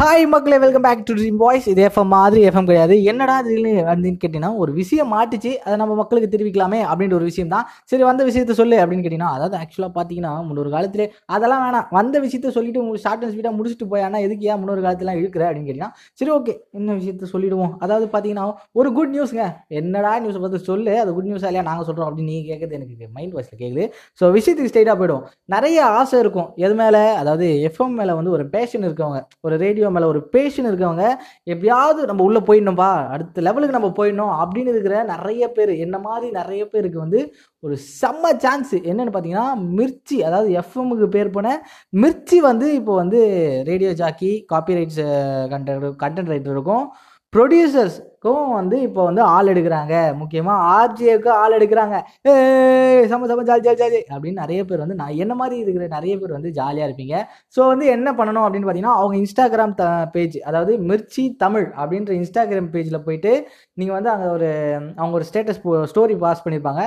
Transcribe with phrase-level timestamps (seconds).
[0.00, 2.94] Hi மக்களே welcome back to Dream Boys இது FM மாதிரி எஃப்எம் கிடையாது.
[3.10, 5.52] என்னடா இதுன்னு அப்படின்னு கேட்டிங்கன்னா ஒரு விஷயம் மாட்டுச்சு.
[5.66, 9.56] அதை நம்ம மக்களுக்கு தெரிவிக்கலாமே அப்படின்ற ஒரு விஷயம் தான் சரி வந்த விஷயத்த சொல்லு அப்படின்னு கேட்டிங்கன்னா அதாவது
[9.60, 11.06] ஆக்சுவலாக பார்த்தீங்கன்னா முன்னொரு காலத்திலே
[11.36, 11.86] அதெல்லாம் வேணாம்.
[11.98, 15.68] வந்த விஷயத்த சொல்லிட்டு உங்களுக்கு ஷார்ட் அண்ட் ஸ்பீட்டாக முடிச்சுட்டு போயானா எதுக்கு ஏன் முன்னொரு காலத்துலாம் இருக்கிற அப்படின்னு
[15.70, 15.90] கேட்டிங்கன்னா
[16.20, 17.72] சரி ஓகே என்ன விஷயத்த சொல்லிடுவோம்.
[17.86, 18.46] அதாவது பார்த்தீங்கன்னா
[18.80, 19.46] ஒரு குட் நியூஸ்ங்க
[19.82, 20.94] என்னடா நியூஸை பார்த்து சொல்லு.
[21.04, 21.64] அது குட் நியூஸ் இல்லையா?
[21.70, 23.86] நாங்கள் சொல்கிறோம் அப்படின்னு நீங்கள் கேட்குறது எனக்கு மைண்ட் வாய்ஸில் கேட்குது
[24.20, 25.24] ஸோ விஷயத்துக்கு ஸ்ட்ரைட்டாக போயிடும்
[25.56, 26.50] நிறைய ஆசை இருக்கும்.
[26.66, 27.02] எது மேலே?
[27.24, 29.22] அதாவது எஃப்எம் மேலே வந்து ஒரு பேஷன் இருக்கவங்க.
[29.46, 31.06] ஒரு ரேடியோ மேலே ஒரு பேஷன் இருக்கவங்க
[31.44, 36.64] எப்படியாவது நம்ம உள்ளே போயிடணும்பா அடுத்த லெவலுக்கு நம்ம போயிடணும் அப்படின்னு இருக்கிற நிறைய பேர் என்ன மாதிரி நிறைய
[36.64, 41.62] பேருக்கு வந்து ஒரு செம்ம சான்ஸ் என்னென்னு பார்த்தீங்கன்னா மிர்ச்சி அதாவது எஃப்எம்முக்கு பேர் போன
[41.96, 43.20] மிர்ச்சி வந்து இப்போ வந்து
[43.64, 45.02] radio jockey copy copyrights
[45.50, 46.90] content content
[47.32, 49.94] producers so வந்து இப்போ வந்து ஆள் எடுக்கிறாங்க.
[50.20, 51.96] முக்கியமாக ஆர்ஜேக்கு ஆள் எடுக்கிறாங்க.
[53.10, 56.34] சம சம ஜாலி ஜாலி ஜாலி அப்படின்னு நிறைய பேர் வந்து நான் என்ன மாதிரி இருக்கிற நிறைய பேர்
[56.36, 57.16] வந்து ஜாலியாக இருப்பீங்க.
[57.56, 62.70] ஸோ வந்து என்ன பண்ணணும் அப்படின்னு பார்த்தீங்கன்னா அவங்க இன்ஸ்டாகிராம் த பேஜ் அதாவது மிர்ச்சி தமிழ் அப்படின்ற இன்ஸ்டாகிராம்
[62.74, 63.32] பேஜில் போயிட்டு
[63.80, 64.48] நீங்கள் வந்து அங்கே ஒரு
[65.00, 65.60] அவங்க ஒரு ஸ்டேட்டஸ்
[65.92, 66.82] ஸ்டோரி பாஸ் பண்ணியிருப்பாங்க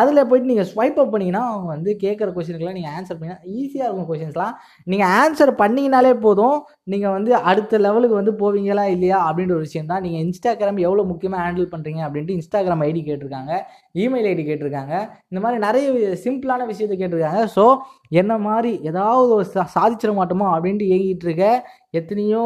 [0.00, 4.10] அதில் போயிட்டு நீங்கள் ஸ்வைப் அப் பண்ணிங்கன்னா அவங்க வந்து கேட்குற கொஷினுக்குலாம் நீங்கள் ஆன்சர் பண்ணிங்கன்னா ஈஸியாக இருக்கும்
[4.12, 4.54] கொஷின்ஸ்லாம்
[4.86, 6.58] நீங்கள் ஆன்சர் பண்ணிங்கனாலே போதும்
[6.94, 10.04] நீங்கள் வந்து அடுத்த லெவலுக்கு வந்து போவீங்களா இல்லையா அப்படின்ற ஒரு விஷயம் தான்.
[10.06, 13.52] நீங்கள் இன்ஸ்டாகிராம் எவ்வளோ முக்கியமாக ஹேண்டில் பண்ணுறீங்க அப்படின்ட்டு இன்ஸ்டாகிராம் ஐடி கேட்டிருக்காங்க
[14.04, 14.94] இமெயில் ஐடி கேட்டிருக்காங்க.
[15.30, 15.86] இந்த மாதிரி நிறைய
[16.24, 17.42] சிம்பிளான விஷயத்தை கேட்டிருக்காங்க.
[17.56, 17.64] ஸோ
[18.22, 21.46] என்ன மாதிரி ஏதாவது ஒரு சா சாதிச்சிட மாட்டோமோ அப்படின்ட்டு ஏங்கிட்டு இருக்க
[22.00, 22.44] எத்தனையோ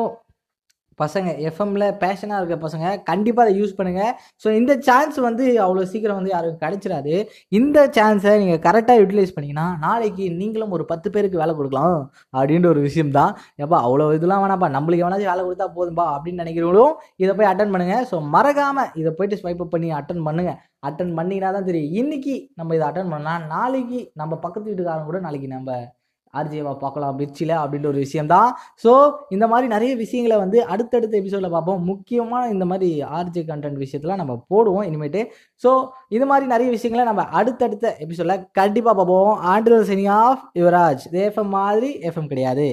[0.98, 4.12] பசங்க எஃப்எம்ல பேஷனாக இருக்க பசங்க கண்டிப்பாக அதை யூஸ் பண்ணுங்கள்
[4.44, 7.14] ஸோ இந்த சான்ஸ் வந்து அவ்வளோ சீக்கிரம் வந்து யாருக்கும் கிடைச்சிடாது
[7.58, 11.98] இந்த சான்ஸை நீங்கள் கரெக்டாக யூட்டிலைஸ் பண்ணிங்கன்னா நாளைக்கு நீங்களும் ஒரு பத்து பேருக்கு வேலை கொடுக்கலாம்
[12.34, 13.32] அப்படின்ற ஒரு விஷயம் தான்
[13.64, 16.94] எப்பா அவ்வளோ இதெல்லாம் வேணாப்பா நம்மளுக்கு எவனாச்சும் வேலை கொடுத்தா போதும்பா அப்படின்னு நினைக்கிறவங்களும்
[17.24, 21.50] இதை போய் அட்டன் பண்ணுங்கள் ஸோ மறக்காமல் இதை போயிட்டு ஸ்வைப் அப் பண்ணி அட்டன் பண்ணுங்கள் அட்டன் பண்ணிங்கன்னா
[21.56, 21.92] தான் தெரியும்.
[22.00, 23.44] இன்றைக்கி நம்ம இதை அட்டன் பண்ணலாம்.
[23.54, 25.70] நாளைக்கு நம்ம பக்கத்து வீட்டுக்காரங்க கூட நாளைக்கு நம்ம
[26.34, 28.48] ஆர்ஜேவா பார்க்கலாம் மிர்ச்சியில் அப்படின்ற ஒரு விஷயம் தான்
[28.84, 28.92] ஸோ
[29.28, 31.80] இந்த மாதிரி நிறைய விஷயங்களை வந்து அடுத்தடுத்த எபிசோடில் பார்ப்போம்.
[31.90, 35.22] முக்கியமாக இந்த மாதிரி ஆர்ஜே கண்டென்ட் விஷயத்தெலாம் நம்ம போடுவோம் இனிமேட்டு.
[35.64, 35.70] ஸோ
[36.08, 39.32] இது மாதிரி நிறைய விஷயங்களை நம்ம அடுத்தடுத்த எபிசோடில் கண்டிப்பாக பார்ப்போம்.
[39.52, 41.04] ஆண்டில் சனி ஆஃப் யுவராஜ்.
[41.10, 42.68] இது எஃப்எம் மாதிரி எஃப்எம் கிடையாது.